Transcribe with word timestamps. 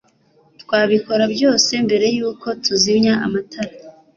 twabikora 0.61 1.23
byose 1.33 1.71
mbere 1.85 2.05
yuko 2.17 2.47
tuzimya 2.63 3.13
amatara 3.25 3.73